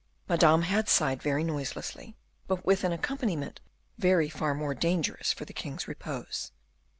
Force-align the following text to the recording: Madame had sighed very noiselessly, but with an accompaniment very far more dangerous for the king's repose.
Madame 0.27 0.63
had 0.63 0.89
sighed 0.89 1.21
very 1.21 1.43
noiselessly, 1.43 2.17
but 2.47 2.65
with 2.65 2.83
an 2.83 2.91
accompaniment 2.91 3.61
very 3.99 4.29
far 4.29 4.55
more 4.55 4.73
dangerous 4.73 5.31
for 5.31 5.45
the 5.45 5.53
king's 5.53 5.87
repose. 5.87 6.51